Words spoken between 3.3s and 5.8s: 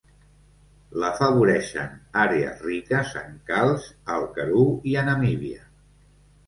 calç al Karoo i a Namíbia.